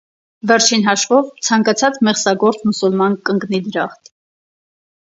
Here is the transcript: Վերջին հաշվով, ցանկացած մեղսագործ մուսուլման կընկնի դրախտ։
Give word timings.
Վերջին 0.51 0.85
հաշվով, 0.87 1.29
ցանկացած 1.49 2.01
մեղսագործ 2.09 2.67
մուսուլման 2.71 3.21
կընկնի 3.31 3.63
դրախտ։ 3.71 4.15